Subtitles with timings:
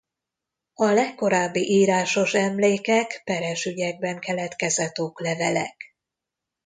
[0.73, 5.95] A legkorábbi írásos emlékek peres ügyekben keletkezett oklevelek.